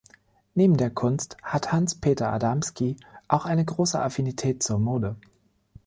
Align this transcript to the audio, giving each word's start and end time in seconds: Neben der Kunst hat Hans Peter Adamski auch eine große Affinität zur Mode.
Neben 0.55 0.77
der 0.77 0.89
Kunst 0.89 1.37
hat 1.43 1.71
Hans 1.71 1.93
Peter 1.93 2.33
Adamski 2.33 2.97
auch 3.27 3.45
eine 3.45 3.63
große 3.63 4.01
Affinität 4.01 4.63
zur 4.63 4.79
Mode. 4.79 5.15